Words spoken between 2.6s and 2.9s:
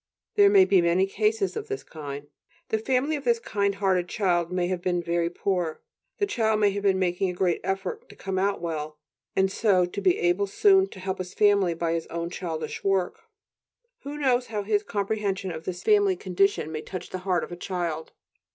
the